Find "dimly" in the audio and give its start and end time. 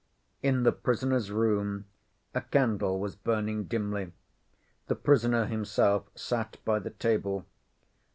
3.65-4.13